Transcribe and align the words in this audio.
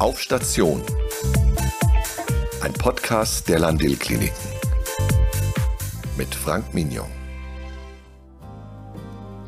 Auf 0.00 0.18
Station. 0.18 0.80
Ein 2.62 2.72
Podcast 2.72 3.46
der 3.50 3.58
Landil 3.58 3.96
Kliniken. 3.96 4.34
Mit 6.16 6.34
Frank 6.34 6.72
Mignon. 6.72 7.10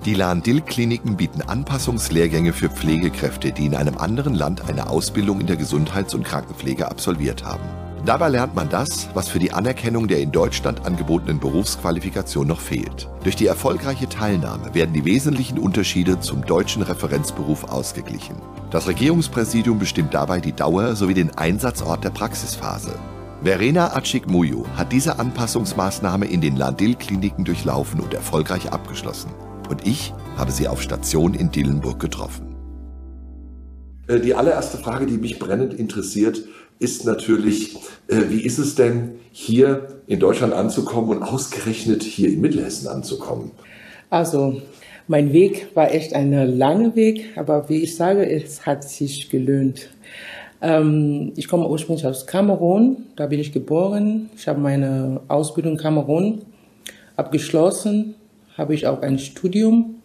Die 0.05 0.13
Lahn-Dill-Kliniken 0.13 1.17
bieten 1.17 1.41
Anpassungslehrgänge 1.41 2.53
für 2.53 2.69
Pflegekräfte, 2.69 3.53
die 3.53 3.65
in 3.65 3.75
einem 3.75 3.97
anderen 3.97 4.35
Land 4.35 4.69
eine 4.69 4.91
Ausbildung 4.91 5.41
in 5.41 5.47
der 5.47 5.57
Gesundheits- 5.57 6.13
und 6.13 6.25
Krankenpflege 6.25 6.87
absolviert 6.87 7.45
haben. 7.45 7.65
Dabei 8.05 8.31
lernt 8.31 8.57
man 8.57 8.69
das, 8.69 9.09
was 9.15 9.29
für 9.29 9.39
die 9.39 9.53
Anerkennung 9.53 10.09
der 10.09 10.19
in 10.19 10.33
Deutschland 10.33 10.85
angebotenen 10.85 11.39
Berufsqualifikation 11.39 12.49
noch 12.49 12.61
fehlt. 12.61 13.09
Durch 13.23 13.37
die 13.37 13.47
erfolgreiche 13.47 14.09
Teilnahme 14.09 14.75
werden 14.75 14.93
die 14.93 15.05
wesentlichen 15.05 15.57
Unterschiede 15.57 16.19
zum 16.19 16.45
deutschen 16.45 16.83
Referenzberuf 16.83 17.63
ausgeglichen. 17.63 18.35
Das 18.73 18.89
Regierungspräsidium 18.89 19.79
bestimmt 19.79 20.15
dabei 20.15 20.41
die 20.41 20.53
Dauer 20.53 20.97
sowie 20.97 21.15
den 21.15 21.31
Einsatzort 21.39 22.03
der 22.03 22.11
Praxisphase. 22.11 22.99
Verena 23.45 23.95
Acik-Muyo 23.95 24.67
hat 24.77 24.91
diese 24.91 25.21
Anpassungsmaßnahme 25.21 26.27
in 26.27 26.41
den 26.41 26.57
Landil-Kliniken 26.57 27.45
durchlaufen 27.45 28.01
und 28.01 28.15
erfolgreich 28.15 28.73
abgeschlossen. 28.73 29.31
Und 29.71 29.87
ich 29.87 30.13
habe 30.37 30.51
sie 30.51 30.67
auf 30.67 30.83
Station 30.83 31.35
in 31.35 31.53
Dillenburg 31.53 32.01
getroffen. 32.01 32.53
Äh, 34.09 34.19
die 34.19 34.35
allererste 34.35 34.79
Frage, 34.79 35.07
die 35.07 35.19
mich 35.19 35.39
brennend 35.39 35.75
interessiert, 35.75 36.43
ist 36.79 37.05
natürlich, 37.05 37.77
äh, 38.09 38.23
wie 38.29 38.43
ist 38.43 38.59
es 38.59 38.75
denn, 38.75 39.17
hier 39.33 39.89
in 40.07 40.21
Deutschland 40.21 40.53
anzukommen 40.53 41.11
und 41.11 41.23
ausgerechnet 41.23 42.03
hier 42.03 42.29
in 42.29 42.41
Mittelhessen 42.41 42.89
anzukommen? 42.89 43.51
Also, 44.11 44.61
mein 45.09 45.33
Weg 45.33 45.69
war 45.75 45.93
echt 45.93 46.15
ein 46.15 46.33
langer 46.59 46.95
Weg, 46.95 47.31
aber 47.37 47.69
wie 47.69 47.83
ich 47.83 47.97
sage, 47.97 48.29
es 48.29 48.67
hat 48.67 48.85
sich 48.85 49.31
gelöhnt. 49.31 49.89
Ähm, 50.61 51.33
ich 51.35 51.49
komme 51.49 51.69
ursprünglich 51.69 52.07
aus 52.07 52.27
Kamerun, 52.27 52.99
da 53.17 53.27
bin 53.27 53.41
ich 53.41 53.53
geboren. 53.53 54.31
Ich 54.37 54.47
habe 54.47 54.61
meine 54.61 55.21
Ausbildung 55.29 55.73
in 55.73 55.79
Kamerun 55.79 56.43
abgeschlossen, 57.17 58.15
habe 58.57 58.75
ich 58.75 58.87
auch 58.87 59.03
ein 59.03 59.19
Studium 59.19 59.97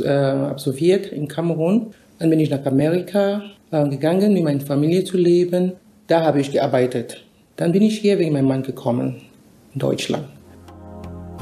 äh, 0.00 0.08
absolviert 0.08 1.06
in 1.06 1.26
Kamerun. 1.26 1.88
Dann 2.18 2.30
bin 2.30 2.40
ich 2.40 2.50
nach 2.50 2.64
Amerika 2.66 3.42
äh, 3.70 3.88
gegangen, 3.88 4.34
mit 4.34 4.42
meiner 4.42 4.60
Familie 4.60 5.04
zu 5.04 5.16
leben. 5.16 5.72
Da 6.08 6.22
habe 6.22 6.40
ich 6.40 6.52
gearbeitet. 6.52 7.22
Dann 7.56 7.72
bin 7.72 7.82
ich 7.82 7.98
hier 7.98 8.18
wegen 8.18 8.32
meinem 8.32 8.48
Mann 8.48 8.62
gekommen, 8.62 9.20
in 9.74 9.80
Deutschland. 9.80 10.24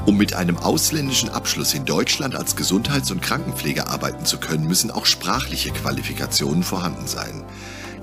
Um 0.05 0.17
mit 0.17 0.33
einem 0.35 0.57
ausländischen 0.57 1.29
Abschluss 1.29 1.73
in 1.73 1.85
Deutschland 1.85 2.35
als 2.35 2.57
Gesundheits- 2.57 3.09
und 3.09 3.21
Krankenpfleger 3.21 3.89
arbeiten 3.89 4.25
zu 4.25 4.37
können, 4.37 4.67
müssen 4.67 4.91
auch 4.91 5.05
sprachliche 5.05 5.69
Qualifikationen 5.71 6.63
vorhanden 6.63 7.07
sein. 7.07 7.45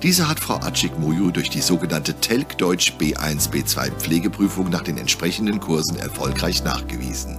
Diese 0.03 0.27
hat 0.27 0.41
Frau 0.41 0.55
Acik-Muyu 0.55 1.33
durch 1.33 1.51
die 1.51 1.61
sogenannte 1.61 2.15
TELK 2.15 2.57
Deutsch 2.57 2.95
B1 2.99 3.51
B2 3.51 3.91
Pflegeprüfung 3.99 4.71
nach 4.71 4.83
den 4.83 4.97
entsprechenden 4.97 5.61
Kursen 5.61 5.99
erfolgreich 5.99 6.65
nachgewiesen. 6.65 7.39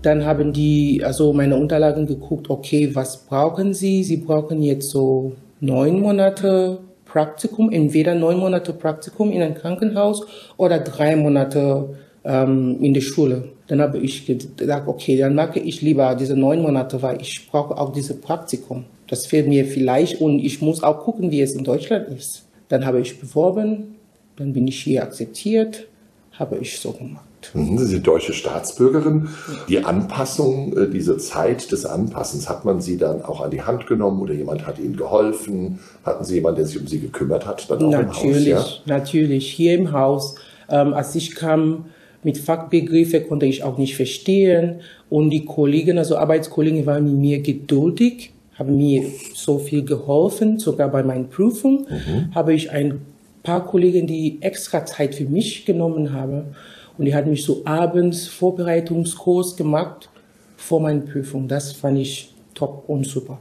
Dann 0.00 0.24
haben 0.24 0.54
die 0.54 1.02
also 1.04 1.34
meine 1.34 1.56
Unterlagen 1.56 2.06
geguckt, 2.06 2.48
okay, 2.48 2.94
was 2.94 3.26
brauchen 3.26 3.74
Sie? 3.74 4.02
Sie 4.02 4.16
brauchen 4.16 4.62
jetzt 4.62 4.88
so 4.88 5.32
neun 5.60 6.00
Monate 6.00 6.78
Praktikum, 7.16 7.72
entweder 7.72 8.14
neun 8.14 8.38
Monate 8.38 8.74
Praktikum 8.74 9.32
in 9.32 9.40
einem 9.40 9.54
Krankenhaus 9.54 10.26
oder 10.58 10.80
drei 10.80 11.16
Monate 11.16 11.96
ähm, 12.24 12.76
in 12.82 12.92
der 12.92 13.00
Schule. 13.00 13.52
Dann 13.68 13.80
habe 13.80 13.96
ich 13.96 14.26
gedacht, 14.26 14.82
okay, 14.86 15.16
dann 15.16 15.34
mache 15.34 15.58
ich 15.58 15.80
lieber 15.80 16.14
diese 16.14 16.36
neun 16.36 16.60
Monate, 16.60 17.00
weil 17.00 17.22
ich 17.22 17.48
brauche 17.50 17.78
auch 17.78 17.90
dieses 17.90 18.20
Praktikum. 18.20 18.84
Das 19.08 19.24
fehlt 19.24 19.48
mir 19.48 19.64
vielleicht 19.64 20.20
und 20.20 20.40
ich 20.40 20.60
muss 20.60 20.82
auch 20.82 20.98
gucken, 21.04 21.30
wie 21.30 21.40
es 21.40 21.54
in 21.54 21.64
Deutschland 21.64 22.06
ist. 22.08 22.44
Dann 22.68 22.84
habe 22.84 23.00
ich 23.00 23.18
beworben, 23.18 23.94
dann 24.36 24.52
bin 24.52 24.68
ich 24.68 24.82
hier 24.82 25.02
akzeptiert, 25.02 25.86
habe 26.32 26.58
ich 26.58 26.78
so 26.78 26.92
gemacht. 26.92 27.24
Mhm, 27.54 27.78
Sie 27.78 27.86
sind 27.86 28.06
deutsche 28.06 28.32
Staatsbürgerin. 28.32 29.28
Die 29.68 29.84
Anpassung, 29.84 30.76
äh, 30.76 30.88
diese 30.88 31.18
Zeit 31.18 31.72
des 31.72 31.86
Anpassens, 31.86 32.48
hat 32.48 32.64
man 32.64 32.80
Sie 32.80 32.96
dann 32.96 33.22
auch 33.22 33.40
an 33.40 33.50
die 33.50 33.62
Hand 33.62 33.86
genommen 33.86 34.20
oder 34.20 34.34
jemand 34.34 34.66
hat 34.66 34.78
Ihnen 34.78 34.96
geholfen? 34.96 35.78
Hatten 36.04 36.24
Sie 36.24 36.34
jemanden, 36.34 36.58
der 36.58 36.66
sich 36.66 36.80
um 36.80 36.86
Sie 36.86 37.00
gekümmert 37.00 37.46
hat? 37.46 37.70
Dann 37.70 37.84
auch 37.84 37.90
natürlich, 37.90 38.48
im 38.48 38.56
Haus, 38.56 38.82
ja? 38.84 38.96
natürlich. 38.96 39.50
Hier 39.50 39.74
im 39.74 39.92
Haus, 39.92 40.36
ähm, 40.68 40.94
als 40.94 41.14
ich 41.14 41.34
kam 41.34 41.86
mit 42.22 42.38
Fachbegriffen, 42.38 43.26
konnte 43.28 43.46
ich 43.46 43.62
auch 43.62 43.78
nicht 43.78 43.96
verstehen. 43.96 44.80
Und 45.08 45.30
die 45.30 45.44
Kollegen, 45.44 45.98
also 45.98 46.16
Arbeitskollegen, 46.16 46.84
waren 46.86 47.04
mit 47.04 47.14
mir 47.14 47.38
geduldig, 47.40 48.32
haben 48.58 48.76
mir 48.76 49.04
so 49.34 49.58
viel 49.58 49.84
geholfen. 49.84 50.58
Sogar 50.58 50.88
bei 50.88 51.02
meinen 51.02 51.28
Prüfungen 51.28 51.86
mhm. 51.88 52.34
habe 52.34 52.54
ich 52.54 52.70
ein 52.70 53.00
paar 53.46 53.64
Kollegen, 53.64 54.06
die 54.06 54.38
extra 54.40 54.84
Zeit 54.84 55.14
für 55.14 55.24
mich 55.24 55.64
genommen 55.64 56.12
haben. 56.12 56.56
Und 56.98 57.04
die 57.04 57.14
hat 57.14 57.26
mich 57.26 57.44
so 57.44 57.62
abends 57.64 58.26
Vorbereitungskurs 58.26 59.56
gemacht 59.56 60.08
vor 60.56 60.80
meiner 60.80 61.00
Prüfung. 61.00 61.48
Das 61.48 61.72
fand 61.72 61.98
ich 61.98 62.34
top 62.54 62.84
und 62.88 63.06
super. 63.06 63.38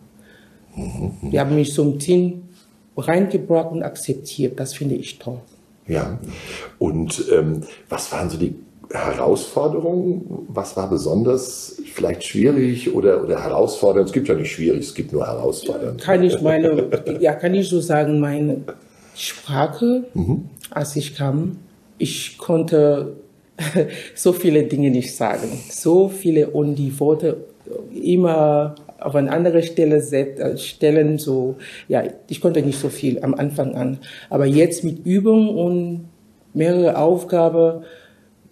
Mhm. 0.75 1.31
Die 1.31 1.39
haben 1.39 1.55
mich 1.55 1.73
so 1.73 1.83
im 1.83 1.99
Team 1.99 2.43
reingebracht 2.97 3.71
und 3.71 3.83
akzeptiert. 3.83 4.59
Das 4.59 4.73
finde 4.73 4.95
ich 4.95 5.19
toll. 5.19 5.39
Ja. 5.87 6.19
Und 6.79 7.25
ähm, 7.31 7.61
was 7.89 8.11
waren 8.11 8.29
so 8.29 8.37
die 8.37 8.55
Herausforderungen? 8.91 10.45
Was 10.49 10.75
war 10.77 10.89
besonders 10.89 11.81
vielleicht 11.93 12.23
schwierig 12.23 12.93
oder, 12.93 13.23
oder 13.23 13.41
herausfordernd? 13.41 14.07
Es 14.07 14.13
gibt 14.13 14.27
ja 14.27 14.35
nicht 14.35 14.51
schwierig, 14.51 14.81
es 14.81 14.93
gibt 14.93 15.13
nur 15.13 15.25
herausfordernd. 15.25 16.01
Kann 16.01 16.23
ich 16.23 16.41
meine, 16.41 16.89
ja, 17.19 17.33
kann 17.33 17.53
ich 17.53 17.69
so 17.69 17.79
sagen, 17.79 18.19
meine 18.19 18.61
Sprache, 19.15 20.05
mhm. 20.13 20.49
als 20.71 20.95
ich 20.95 21.15
kam, 21.15 21.57
ich 21.97 22.37
konnte 22.37 23.13
so 24.15 24.33
viele 24.33 24.63
Dinge 24.63 24.91
nicht 24.91 25.15
sagen. 25.15 25.49
So 25.69 26.09
viele 26.09 26.49
und 26.49 26.75
die 26.75 26.99
Worte 26.99 27.45
immer 27.93 28.75
auf 28.99 29.15
eine 29.15 29.31
andere 29.31 29.63
Stelle 29.63 29.97
äh, 29.97 30.57
stellen, 30.57 31.17
so, 31.17 31.55
ja, 31.87 32.03
ich 32.27 32.41
konnte 32.41 32.61
nicht 32.61 32.79
so 32.79 32.89
viel 32.89 33.23
am 33.23 33.33
Anfang 33.33 33.75
an. 33.75 33.99
Aber 34.29 34.45
jetzt 34.45 34.83
mit 34.83 35.05
Übung 35.05 35.49
und 35.49 36.09
mehrere 36.53 36.97
Aufgaben 36.97 37.83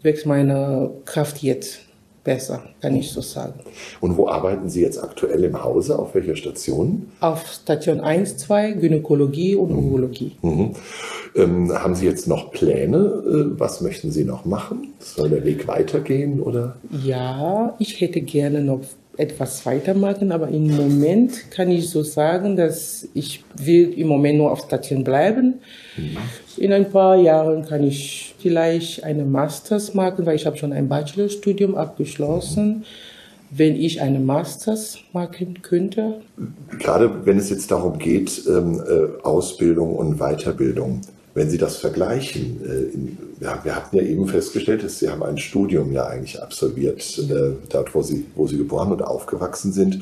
wächst 0.01 0.25
meine 0.25 0.91
Kraft 1.05 1.41
jetzt 1.41 1.81
besser, 2.23 2.63
kann 2.81 2.95
ich 2.95 3.11
so 3.11 3.21
sagen. 3.21 3.59
Und 3.99 4.17
wo 4.17 4.27
arbeiten 4.27 4.69
Sie 4.69 4.81
jetzt 4.81 5.01
aktuell 5.01 5.43
im 5.43 5.63
Hause? 5.63 5.99
Auf 5.99 6.15
welcher 6.15 6.35
Station? 6.35 7.07
Auf 7.19 7.45
Station 7.47 7.99
1, 7.99 8.37
2, 8.37 8.71
Gynäkologie 8.73 9.55
und 9.55 9.71
mhm. 9.71 9.77
Urologie. 9.77 10.35
Mhm. 10.41 10.71
Ähm, 11.35 11.73
haben 11.73 11.95
Sie 11.95 12.05
jetzt 12.05 12.27
noch 12.27 12.51
Pläne? 12.51 12.97
Äh, 12.97 13.59
was 13.59 13.81
möchten 13.81 14.11
Sie 14.11 14.23
noch 14.23 14.45
machen? 14.45 14.93
Soll 14.99 15.29
der 15.29 15.43
Weg 15.43 15.67
weitergehen 15.67 16.39
oder? 16.39 16.77
Ja, 17.03 17.75
ich 17.79 17.99
hätte 17.99 18.21
gerne 18.21 18.61
noch 18.61 18.81
etwas 19.17 19.65
weitermachen, 19.65 20.31
aber 20.31 20.47
im 20.47 20.75
Moment 20.75 21.51
kann 21.51 21.69
ich 21.69 21.89
so 21.89 22.03
sagen, 22.03 22.55
dass 22.55 23.07
ich 23.13 23.43
will 23.55 23.93
im 23.93 24.07
Moment 24.07 24.39
nur 24.39 24.51
auf 24.51 24.65
Station 24.65 25.03
bleiben. 25.03 25.59
Mhm. 25.95 26.17
In 26.57 26.73
ein 26.73 26.89
paar 26.89 27.15
Jahren 27.15 27.65
kann 27.65 27.83
ich 27.83 28.33
vielleicht 28.39 29.03
eine 29.03 29.23
Masters 29.23 29.93
machen, 29.93 30.25
weil 30.25 30.35
ich 30.35 30.45
habe 30.45 30.57
schon 30.57 30.73
ein 30.73 30.87
Bachelorstudium 30.87 31.75
abgeschlossen. 31.75 32.67
Mhm. 32.67 32.83
Wenn 33.55 33.75
ich 33.75 34.01
eine 34.01 34.19
Masters 34.19 34.97
machen 35.13 35.61
könnte. 35.61 36.21
Gerade 36.79 37.23
wenn 37.25 37.37
es 37.37 37.51
jetzt 37.51 37.69
darum 37.69 37.99
geht, 37.99 38.41
ähm, 38.47 38.81
äh, 38.81 39.21
Ausbildung 39.23 39.95
und 39.95 40.17
Weiterbildung, 40.17 41.01
wenn 41.33 41.49
Sie 41.49 41.57
das 41.57 41.77
vergleichen, 41.77 42.61
äh, 42.63 42.93
in, 42.93 43.17
ja, 43.39 43.59
wir 43.63 43.75
hatten 43.75 43.95
ja 43.95 44.03
eben 44.03 44.27
festgestellt, 44.27 44.83
dass 44.83 44.99
Sie 44.99 45.09
haben 45.09 45.23
ein 45.23 45.37
Studium 45.37 45.91
ja 45.91 46.05
eigentlich 46.05 46.41
absolviert, 46.41 47.01
äh, 47.17 47.53
dort 47.69 47.95
wo 47.95 48.01
Sie, 48.01 48.25
wo 48.35 48.47
Sie 48.47 48.57
geboren 48.57 48.91
und 48.91 49.01
aufgewachsen 49.01 49.73
sind. 49.73 50.01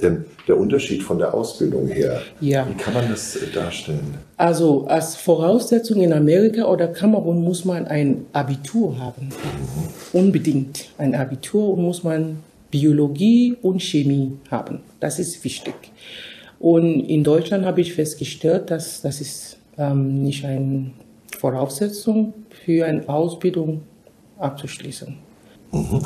Ähm, 0.00 0.26
der 0.46 0.56
Unterschied 0.56 1.02
von 1.02 1.18
der 1.18 1.34
Ausbildung 1.34 1.88
her, 1.88 2.22
ja. 2.40 2.68
wie 2.68 2.74
kann 2.74 2.94
man 2.94 3.08
das 3.08 3.34
äh, 3.34 3.50
darstellen? 3.52 4.14
Also 4.36 4.86
als 4.86 5.16
Voraussetzung 5.16 6.00
in 6.00 6.12
Amerika 6.12 6.66
oder 6.66 6.86
Kamerun 6.86 7.42
muss 7.42 7.64
man 7.64 7.86
ein 7.88 8.26
Abitur 8.32 8.96
haben. 8.98 9.26
Mhm. 9.26 9.88
Unbedingt 10.12 10.90
ein 10.98 11.16
Abitur 11.16 11.70
und 11.70 11.82
muss 11.82 12.04
man 12.04 12.38
Biologie 12.70 13.56
und 13.60 13.82
Chemie 13.82 14.38
haben. 14.50 14.80
Das 15.00 15.18
ist 15.18 15.42
wichtig. 15.42 15.74
Und 16.60 17.00
in 17.00 17.24
Deutschland 17.24 17.64
habe 17.64 17.80
ich 17.80 17.94
festgestellt, 17.94 18.70
dass 18.70 19.02
das 19.02 19.20
ist 19.20 19.57
ähm, 19.78 20.22
nicht 20.22 20.44
eine 20.44 20.90
Voraussetzung 21.38 22.34
für 22.64 22.84
eine 22.84 23.08
Ausbildung 23.08 23.82
abzuschließen. 24.38 25.16
Mhm. 25.72 26.02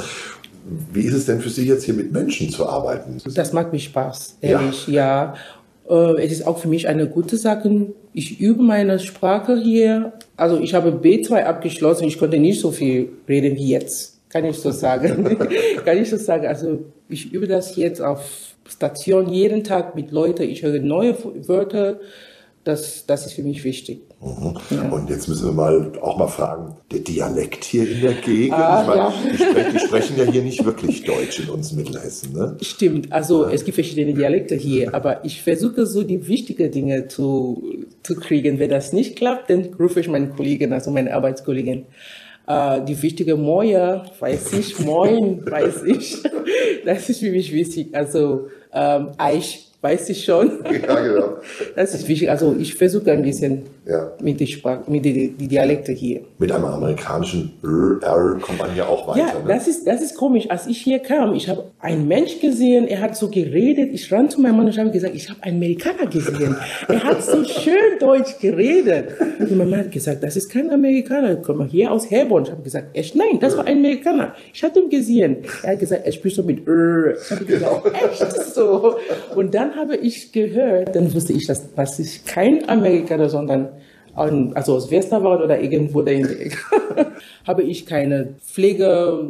Wie 0.93 1.03
ist 1.03 1.15
es 1.15 1.27
denn 1.27 1.41
für 1.41 1.51
Sie 1.51 1.67
jetzt 1.67 1.85
hier 1.85 1.95
mit 1.95 2.13
Menschen 2.13 2.51
zu 2.51 2.69
arbeiten? 2.69 3.19
Das 3.35 3.53
macht 3.53 3.73
mir 3.73 3.81
Spaß, 3.81 4.37
ehrlich, 4.41 4.87
ja. 4.87 5.35
ja. 5.89 6.15
Äh, 6.15 6.25
es 6.25 6.33
ist 6.33 6.47
auch 6.47 6.59
für 6.59 6.69
mich 6.69 6.87
eine 6.87 7.09
gute 7.09 7.37
Sache. 7.37 7.87
Ich 8.13 8.41
übe 8.41 8.63
meine 8.63 8.99
Sprache 8.99 9.61
hier. 9.61 10.13
Also 10.37 10.61
ich 10.61 10.75
habe 10.75 10.91
B2 10.91 11.43
abgeschlossen. 11.43 12.05
Ich 12.05 12.19
konnte 12.19 12.39
nicht 12.39 12.61
so 12.61 12.71
viel 12.71 13.09
reden 13.29 13.57
wie 13.57 13.71
jetzt. 13.71 14.21
Kann 14.29 14.45
ich 14.45 14.57
so 14.57 14.71
sagen. 14.85 15.37
Kann 15.85 15.99
ich 15.99 16.11
so 16.11 16.17
sagen. 16.17 16.47
Also 16.47 16.85
ich 17.09 17.33
übe 17.33 17.49
das 17.49 17.77
jetzt 17.77 18.01
auf 18.01 18.55
Station 18.69 19.29
jeden 19.29 19.65
Tag 19.65 19.97
mit 19.97 20.13
Leuten. 20.13 20.45
Ich 20.45 20.63
höre 20.63 20.81
neue 20.81 21.17
Wörter 21.49 21.99
Das, 22.65 23.07
das 23.07 23.27
ist 23.27 23.33
für 23.33 23.43
mich 23.43 23.65
wichtig. 23.65 24.03
Mhm. 24.21 24.57
Ja. 24.71 24.89
Und 24.91 25.11
jetzt 25.11 25.29
müssen 25.29 25.47
wir 25.47 25.53
mal 25.53 25.93
auch 26.01 26.17
mal 26.17 26.29
fragen, 26.29 26.77
der 26.93 27.01
Dialekt 27.01 27.65
hier 27.65 27.91
in 27.91 28.01
der 28.01 28.13
Gegend, 28.13 28.53
Ah, 28.53 28.83
ich 28.83 28.87
meine, 28.89 29.01
ja. 29.01 29.15
die, 29.33 29.37
sprechen, 29.37 29.73
die 29.73 29.79
sprechen 29.81 30.17
ja 30.17 30.25
hier 30.31 30.43
nicht 30.43 30.65
wirklich 30.65 31.03
Deutsch 31.03 31.41
in 31.41 31.49
uns 31.51 31.73
Mittelhessen, 31.73 32.33
ne? 32.33 32.57
Stimmt, 32.63 33.11
also 33.13 33.47
es 33.47 33.65
gibt 33.65 33.75
verschiedene 33.75 34.15
Dialekte 34.15 34.55
hier, 34.55 34.95
aber 34.95 35.25
ich 35.25 35.43
versuche 35.43 35.87
so 35.87 36.05
die 36.05 36.29
wichtigen 36.29 36.71
Dinge 36.71 37.09
zu, 37.09 37.65
zu 38.05 38.15
kriegen. 38.15 38.61
Wenn 38.61 38.71
das 38.71 38.93
nicht 38.93 39.17
klappt, 39.17 39.51
dann 39.51 39.75
rufe 39.79 39.99
ich 39.99 40.09
meinen 40.09 40.37
Kollegen, 40.37 40.73
also 40.73 40.93
meine 40.93 41.13
Arbeitskollegen. 41.15 41.87
Äh, 42.47 42.81
die 42.85 43.01
wichtige 43.03 43.37
Moja, 43.37 44.05
weiß 44.21 44.53
ich, 44.53 44.79
Moin, 44.81 45.45
weiß 45.45 45.83
ich. 45.85 46.19
Das 46.85 47.09
ist 47.09 47.21
für 47.21 47.31
mich 47.31 47.53
wichtig. 47.53 47.95
Also 47.95 48.49
ähm, 48.73 49.11
Eich, 49.17 49.69
weiß 49.83 50.09
ich 50.11 50.25
schon. 50.25 50.61
Ja, 50.89 51.01
genau. 51.01 51.35
Das 51.77 51.95
ist 51.95 52.09
wichtig. 52.09 52.31
Also 52.31 52.57
ich 52.59 52.75
versuche 52.75 53.11
ein 53.13 53.23
bisschen 53.23 53.63
Ja. 53.87 54.13
mit 54.23 54.41
der 54.41 54.47
Sprache, 54.47 54.91
mit 54.91 55.05
die, 55.05 55.33
die 55.33 55.49
Dialekte 55.49 55.93
hier. 55.93 56.21
Mit 56.39 56.51
einem 56.51 56.65
amerikanischen 56.65 57.53
R, 57.63 58.39
kommt 58.41 58.59
man 58.59 58.75
ja 58.77 58.87
auch 58.87 59.07
weiter, 59.09 59.19
Ja, 59.19 59.27
ne? 59.41 59.45
das 59.49 59.69
ist, 59.69 59.87
das 59.87 60.01
ist 60.01 60.17
komisch. 60.17 60.49
Als 60.51 60.67
ich 60.67 60.79
hier 60.79 60.99
kam, 61.01 61.35
ich 61.35 61.49
habe 61.49 61.65
einen 61.81 62.09
Mensch 62.09 62.41
gesehen, 62.41 62.87
er 62.89 63.01
hat 63.01 63.17
so 63.17 63.29
geredet. 63.29 63.91
Ich 63.93 64.11
ran 64.13 64.31
zu 64.31 64.41
meinem 64.41 64.57
Mann 64.57 64.67
und 64.67 64.79
habe 64.79 64.91
gesagt, 64.91 65.15
ich 65.15 65.29
habe 65.29 65.43
einen 65.43 65.57
Amerikaner 65.57 66.07
gesehen. 66.07 66.57
Er 66.89 67.03
hat 67.05 67.23
so 67.23 67.45
schön 67.45 67.99
Deutsch 68.01 68.39
geredet. 68.41 69.09
Und 69.41 69.57
mein 69.57 69.69
Mann 69.71 69.81
hat 69.81 69.93
gesagt, 69.93 70.23
das 70.23 70.37
ist 70.37 70.49
kein 70.51 70.71
Amerikaner, 70.71 71.37
komm 71.37 71.59
mal 71.59 71.69
hier 71.69 71.91
aus 71.93 72.11
Herborn. 72.11 72.45
Ich 72.45 72.51
habe 72.51 72.63
gesagt, 72.63 72.97
echt, 72.97 73.15
nein, 73.17 73.39
das 73.41 73.57
war 73.57 73.67
ein 73.67 73.79
Amerikaner. 73.79 74.35
Ich 74.55 74.63
hatte 74.63 74.81
ihn 74.81 74.89
gesehen. 74.91 75.39
Er 75.63 75.73
hat 75.73 75.81
gesagt, 75.81 76.07
er 76.07 76.13
spricht 76.13 76.37
so 76.37 76.43
mit 76.43 76.67
R. 76.67 77.15
Ich 77.21 77.31
habe 77.31 77.45
gesagt, 77.45 77.87
echt 78.21 78.45
so. 78.55 78.97
Und 79.37 79.55
dann 79.55 79.72
habe 79.77 79.97
ich 79.97 80.33
gehört, 80.33 80.95
dann 80.95 81.13
wusste 81.15 81.33
ich, 81.33 81.47
dass 81.47 81.75
das 81.75 81.99
ist 81.99 82.27
kein 82.27 82.69
Amerikaner, 82.69 83.29
sondern 83.29 83.69
also 84.15 84.75
aus 84.75 84.91
Westerwald 84.91 85.43
oder 85.43 85.61
irgendwo 85.61 86.01
in 86.01 86.23
der 86.27 86.41
Ecke, 86.41 86.59
habe 87.47 87.63
ich 87.63 87.87
keine 87.87 88.35
Pflege, 88.45 89.27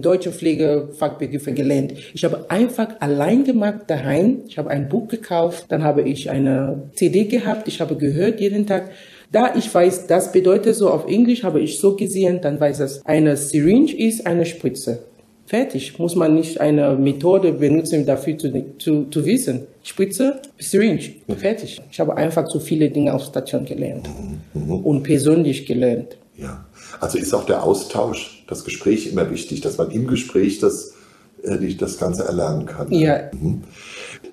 deutsche 0.00 0.30
Pflegefachbegriffe 0.30 1.52
gelernt. 1.52 1.94
Ich 2.12 2.24
habe 2.24 2.46
einfach 2.48 3.00
allein 3.00 3.44
gemacht 3.44 3.82
daheim. 3.88 4.42
Ich 4.46 4.56
habe 4.56 4.70
ein 4.70 4.88
Buch 4.88 5.08
gekauft, 5.08 5.66
dann 5.68 5.82
habe 5.82 6.02
ich 6.02 6.30
eine 6.30 6.90
CD 6.94 7.24
gehabt, 7.24 7.66
ich 7.66 7.80
habe 7.80 7.96
gehört 7.96 8.40
jeden 8.40 8.66
Tag. 8.66 8.90
Da 9.32 9.54
ich 9.56 9.74
weiß, 9.74 10.06
das 10.06 10.30
bedeutet 10.30 10.76
so 10.76 10.90
auf 10.90 11.08
Englisch, 11.08 11.42
habe 11.42 11.60
ich 11.60 11.80
so 11.80 11.96
gesehen, 11.96 12.40
dann 12.40 12.60
weiß 12.60 12.80
es, 12.80 13.04
eine 13.04 13.36
Syringe 13.36 13.92
ist 13.92 14.26
eine 14.26 14.46
Spritze. 14.46 15.00
Fertig. 15.46 15.98
Muss 15.98 16.14
man 16.14 16.34
nicht 16.34 16.60
eine 16.60 16.96
Methode 16.96 17.52
benutzen, 17.52 18.06
dafür 18.06 18.38
zu, 18.38 18.50
zu, 18.78 19.04
zu 19.10 19.24
wissen. 19.24 19.66
Spritze, 19.82 20.40
Syringe. 20.58 21.16
Fertig. 21.36 21.82
Ich 21.90 22.00
habe 22.00 22.16
einfach 22.16 22.48
so 22.48 22.60
viele 22.60 22.90
Dinge 22.90 23.12
auf 23.12 23.24
Station 23.24 23.64
gelernt. 23.64 24.08
Und 24.54 25.02
persönlich 25.02 25.66
gelernt. 25.66 26.16
Ja. 26.36 26.64
Also 27.00 27.18
ist 27.18 27.34
auch 27.34 27.44
der 27.44 27.62
Austausch, 27.62 28.44
das 28.48 28.64
Gespräch 28.64 29.10
immer 29.10 29.30
wichtig, 29.30 29.60
dass 29.60 29.78
man 29.78 29.90
im 29.90 30.06
Gespräch 30.06 30.58
das, 30.58 30.94
äh, 31.42 31.74
das 31.74 31.98
Ganze 31.98 32.24
erlernen 32.24 32.66
kann. 32.66 32.90
Ja, 32.92 33.30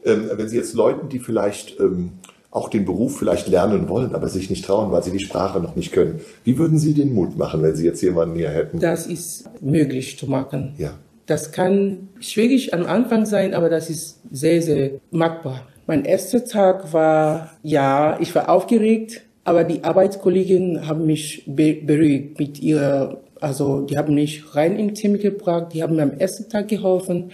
Ähm, 0.04 0.32
wenn 0.34 0.48
Sie 0.48 0.58
jetzt 0.58 0.74
Leuten, 0.74 1.10
die 1.10 1.20
vielleicht 1.20 1.80
ähm, 1.80 2.14
auch 2.52 2.68
den 2.68 2.84
Beruf 2.84 3.18
vielleicht 3.18 3.48
lernen 3.48 3.88
wollen, 3.88 4.14
aber 4.14 4.28
sich 4.28 4.50
nicht 4.50 4.66
trauen, 4.66 4.92
weil 4.92 5.02
sie 5.02 5.12
die 5.12 5.24
Sprache 5.24 5.62
noch 5.62 5.78
nicht 5.78 5.94
können, 5.94 6.20
wie 6.44 6.58
würden 6.58 6.78
Sie 6.78 6.94
den 6.94 7.14
Mut 7.14 7.38
machen, 7.38 7.64
wenn 7.64 7.76
Sie 7.76 7.86
jetzt 7.86 8.02
jemanden 8.02 8.36
hier 8.36 8.50
hätten? 8.50 8.80
das 8.80 9.08
ist 9.08 9.50
möglich 9.62 10.20
zu 10.20 10.28
machen. 10.28 10.74
Ja. 10.78 10.94
Das 11.26 11.54
kann 11.54 12.10
schwierig 12.20 12.74
am 12.74 12.86
Anfang 12.86 13.26
sein, 13.26 13.54
aber 13.54 13.70
das 13.70 13.90
ist 13.90 14.20
sehr, 14.32 14.62
sehr 14.62 14.92
machbar. 15.12 15.66
Mein 15.88 16.04
erster 16.04 16.44
Tag 16.44 16.92
war, 16.92 17.52
ja, 17.64 18.20
ich 18.20 18.36
war 18.36 18.50
aufgeregt, 18.50 19.22
aber 19.46 19.64
die 19.64 19.84
Arbeitskollegen 19.84 20.88
haben 20.88 21.06
mich 21.06 21.44
be 21.48 21.74
beruhigt 21.74 22.38
mit 22.38 22.62
ihrer, 22.62 23.22
also 23.40 23.82
die 23.82 23.98
haben 23.98 24.14
mich 24.14 24.56
rein 24.56 24.78
im 24.78 24.94
Team 24.94 25.18
gebracht, 25.18 25.68
die 25.74 25.82
haben 25.82 25.96
mir 25.96 26.04
am 26.04 26.18
ersten 26.18 26.50
Tag 26.50 26.68
geholfen, 26.68 27.32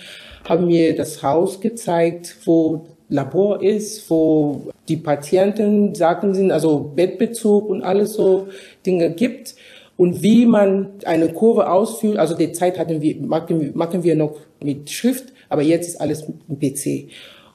haben 0.48 0.68
mir 0.68 0.96
das 0.96 1.24
Haus 1.24 1.60
gezeigt, 1.60 2.38
wo 2.46 2.86
Labor 3.10 3.62
ist, 3.64 4.10
wo 4.10 4.64
die 4.88 4.98
Patienten 4.98 5.96
Sachen 5.96 6.34
sind, 6.34 6.52
also 6.52 6.92
Bettbezug 6.96 7.70
und 7.70 7.82
alles 7.84 8.14
so 8.14 8.48
Dinge 8.86 9.12
gibt 9.12 9.56
und 9.96 10.22
wie 10.22 10.46
man 10.46 10.90
eine 11.06 11.30
Kurve 11.30 11.70
ausführt. 11.72 12.18
Also 12.18 12.36
die 12.36 12.52
Zeit 12.52 12.78
hatten 12.78 13.02
wir, 13.02 13.16
machen, 13.22 14.04
wir- 14.04 14.16
noch 14.16 14.36
mit 14.62 14.90
Schrift, 14.90 15.26
aber 15.50 15.62
jetzt 15.62 15.88
ist 15.88 16.02
alles 16.02 16.28
mit 16.48 16.60
PC. 16.60 17.08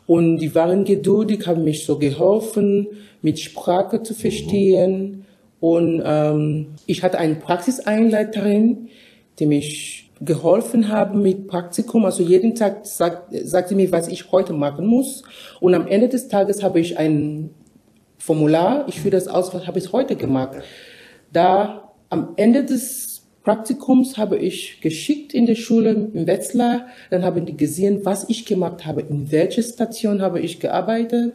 Und 0.06 0.38
die 0.38 0.54
waren 0.54 0.84
geduldig, 0.84 1.46
haben 1.46 1.64
mich 1.64 1.84
so 1.84 1.98
geholfen, 1.98 2.86
mit 3.22 3.38
Sprache 3.38 4.02
zu 4.02 4.14
verstehen. 4.14 5.24
Und 5.60 6.02
ähm, 6.04 6.66
ich 6.86 7.02
hatte 7.02 7.18
eine 7.18 7.36
Praxiseinleiterin, 7.36 8.88
die 9.38 9.46
mich 9.46 10.01
geholfen 10.24 10.88
haben 10.88 11.22
mit 11.22 11.48
Praktikum. 11.48 12.04
Also 12.04 12.22
jeden 12.22 12.54
Tag 12.54 12.86
sagt, 12.86 13.28
sagt 13.44 13.68
sie 13.68 13.74
mir, 13.74 13.90
was 13.92 14.08
ich 14.08 14.30
heute 14.32 14.52
machen 14.52 14.86
muss. 14.86 15.22
Und 15.60 15.74
am 15.74 15.86
Ende 15.86 16.08
des 16.08 16.28
Tages 16.28 16.62
habe 16.62 16.80
ich 16.80 16.98
ein 16.98 17.50
Formular, 18.18 18.84
ich 18.86 19.00
führe 19.00 19.16
das 19.16 19.26
aus, 19.26 19.52
was 19.52 19.66
habe 19.66 19.80
ich 19.80 19.92
heute 19.92 20.14
gemacht. 20.14 20.58
Da 21.32 21.92
am 22.08 22.34
Ende 22.36 22.64
des 22.64 23.22
Praktikums 23.42 24.16
habe 24.16 24.38
ich 24.38 24.80
geschickt 24.80 25.34
in 25.34 25.46
der 25.46 25.56
Schule 25.56 26.10
in 26.12 26.26
Wetzlar, 26.28 26.86
dann 27.10 27.24
haben 27.24 27.44
die 27.46 27.56
gesehen, 27.56 28.04
was 28.04 28.28
ich 28.28 28.46
gemacht 28.46 28.86
habe, 28.86 29.00
in 29.00 29.32
welcher 29.32 29.62
Station 29.62 30.22
habe 30.22 30.38
ich 30.38 30.60
gearbeitet, 30.60 31.34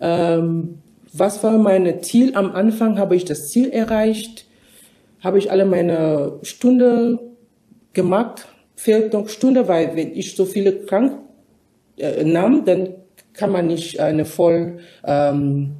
ähm, 0.00 0.80
was 1.12 1.42
war 1.42 1.56
mein 1.56 2.02
Ziel 2.02 2.36
am 2.36 2.52
Anfang, 2.52 2.98
habe 2.98 3.16
ich 3.16 3.24
das 3.24 3.48
Ziel 3.48 3.70
erreicht, 3.70 4.44
habe 5.20 5.38
ich 5.38 5.50
alle 5.50 5.64
meine 5.64 6.34
Stunde 6.42 7.18
gemacht, 7.92 8.46
fehlt 8.76 9.12
noch 9.12 9.28
Stunde, 9.28 9.68
weil 9.68 9.96
wenn 9.96 10.14
ich 10.14 10.36
so 10.36 10.44
viele 10.44 10.72
krank 10.72 11.18
äh, 11.96 12.24
nahm, 12.24 12.64
dann 12.64 12.94
kann 13.32 13.52
man 13.52 13.66
nicht 13.66 14.00
eine 14.00 14.24
voll 14.24 14.78
ähm, 15.04 15.76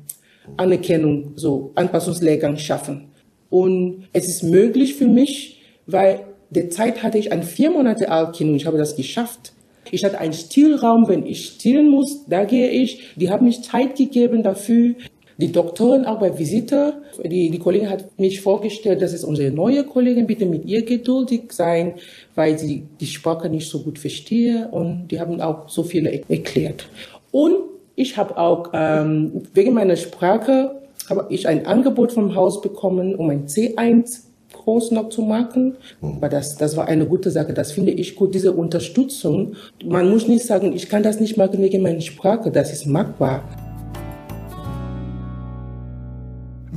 Anerkennung, 0.57 1.33
so 1.37 1.73
Anpassungslehrgang 1.75 2.57
schaffen. 2.57 3.09
Und 3.51 4.09
es 4.13 4.29
ist 4.29 4.43
möglich 4.43 4.95
für 4.95 5.07
mich, 5.07 5.63
weil 5.87 6.21
derzeit 6.51 7.03
hatte 7.03 7.19
ich 7.19 7.33
ein 7.33 7.43
vier 7.43 7.71
Monate 7.71 8.11
alt 8.11 8.37
Kind 8.37 8.51
und 8.51 8.57
ich 8.57 8.67
habe 8.67 8.79
das 8.79 8.97
geschafft. 8.97 9.53
Ich 9.91 10.05
hatte 10.05 10.19
einen 10.19 10.33
Stillraum, 10.33 11.09
wenn 11.09 11.25
ich 11.25 11.47
stillen 11.47 11.89
muss, 11.89 12.27
da 12.27 12.45
gehe 12.45 12.69
ich. 12.69 13.15
Die 13.17 13.31
haben 13.31 13.47
mich 13.47 13.63
Zeit 13.63 13.97
gegeben 13.97 14.43
dafür. 14.43 14.95
Die 15.41 15.53
Doktorin 15.53 16.05
auch 16.05 16.19
bei 16.19 16.37
Visite, 16.37 16.95
die, 17.25 17.49
die 17.51 17.59
Kollegin 17.61 17.89
hat 17.89 18.19
mich 18.19 18.41
vorgestellt, 18.41 19.01
das 19.01 19.13
ist 19.13 19.23
unsere 19.23 19.53
neue 19.53 19.85
Kollegin, 19.85 20.27
bitte 20.27 20.47
mit 20.47 20.65
ihr 20.65 20.85
geduldig 20.85 21.53
sein, 21.53 21.95
weil 22.35 22.59
sie 22.59 22.83
die 23.01 23.07
Sprache 23.07 23.49
nicht 23.49 23.69
so 23.71 23.79
gut 23.81 24.01
verstehe 24.01 24.67
und 24.73 25.07
die 25.09 25.21
haben 25.21 25.41
auch 25.41 25.69
so 25.69 25.85
viele 25.85 26.11
er- 26.11 26.29
erklärt. 26.29 26.89
Und 27.31 27.55
ich 27.95 28.17
habe 28.17 28.37
auch 28.37 28.71
ähm, 28.73 29.43
wegen 29.55 29.75
meiner 29.75 29.95
Sprache 29.97 30.73
habe 31.09 31.27
ich 31.31 31.47
ein 31.47 31.67
Angebot 31.67 32.11
vom 32.13 32.35
Haus 32.35 32.61
bekommen, 32.61 33.15
um 33.15 33.31
ein 33.31 33.47
C1 33.47 34.23
groß 34.53 34.91
noch 34.91 35.09
zu 35.09 35.23
machen. 35.23 35.77
Aber 36.03 36.29
das, 36.29 36.57
das 36.57 36.77
war 36.77 36.89
eine 36.89 37.07
gute 37.07 37.31
Sache. 37.31 37.53
Das 37.55 37.71
finde 37.73 37.93
ich 37.93 38.17
gut, 38.17 38.35
diese 38.35 38.53
Unterstützung. 38.53 39.55
Man 39.85 40.11
muss 40.11 40.27
nicht 40.27 40.45
sagen, 40.45 40.73
ich 40.75 40.89
kann 40.89 41.03
das 41.05 41.21
nicht 41.21 41.37
machen 41.37 41.63
wegen 41.63 41.81
meiner 41.83 42.01
Sprache. 42.01 42.51
Das 42.51 42.73
ist 42.73 42.87
machbar. 42.87 43.43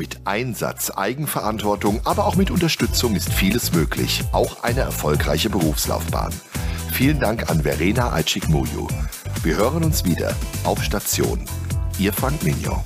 Mit 0.02 0.22
Einsatz, 0.26 0.90
Eigenverantwortung, 0.90 2.02
aber 2.06 2.26
auch 2.26 2.36
mit 2.36 2.50
Unterstützung 2.50 3.16
ist 3.16 3.32
vieles 3.32 3.72
möglich, 3.72 4.24
auch 4.32 4.64
eine 4.64 4.80
erfolgreiche 4.80 5.52
Berufslaufbahn. 5.52 6.34
Vielen 6.92 7.20
Dank 7.20 7.52
an 7.52 7.62
Verena 7.62 8.12
Eitschik-Muju. 8.12 8.88
Wir 9.44 9.58
hören 9.58 9.84
uns 9.84 10.04
wieder 10.04 10.36
auf 10.64 10.84
Station. 10.84 11.46
Ihr 12.00 12.14
Frank 12.14 12.42
Mignon. 12.42 12.82